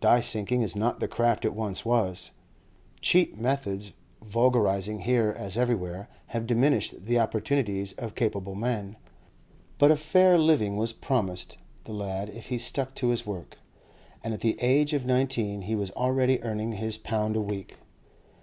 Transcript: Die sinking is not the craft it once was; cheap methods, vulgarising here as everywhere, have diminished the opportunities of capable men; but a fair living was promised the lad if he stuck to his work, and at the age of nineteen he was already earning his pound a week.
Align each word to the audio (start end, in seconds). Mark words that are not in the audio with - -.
Die 0.00 0.20
sinking 0.20 0.60
is 0.60 0.76
not 0.76 1.00
the 1.00 1.08
craft 1.08 1.46
it 1.46 1.54
once 1.54 1.86
was; 1.86 2.32
cheap 3.00 3.38
methods, 3.38 3.92
vulgarising 4.22 4.98
here 5.00 5.34
as 5.38 5.56
everywhere, 5.56 6.06
have 6.26 6.46
diminished 6.46 7.06
the 7.06 7.18
opportunities 7.18 7.94
of 7.94 8.14
capable 8.14 8.54
men; 8.54 8.96
but 9.78 9.90
a 9.90 9.96
fair 9.96 10.36
living 10.36 10.76
was 10.76 10.92
promised 10.92 11.56
the 11.84 11.94
lad 11.94 12.28
if 12.28 12.48
he 12.48 12.58
stuck 12.58 12.94
to 12.94 13.08
his 13.08 13.24
work, 13.24 13.56
and 14.22 14.34
at 14.34 14.40
the 14.40 14.60
age 14.60 14.92
of 14.92 15.06
nineteen 15.06 15.62
he 15.62 15.74
was 15.74 15.90
already 15.92 16.42
earning 16.42 16.72
his 16.72 16.98
pound 16.98 17.34
a 17.34 17.40
week. 17.40 17.76